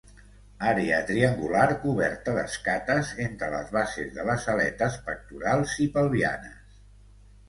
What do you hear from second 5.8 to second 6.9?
i pelvianes.